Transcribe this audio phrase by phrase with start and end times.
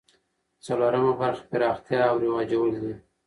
[0.65, 2.93] څلورمه برخه پراختیا او رواجول دي.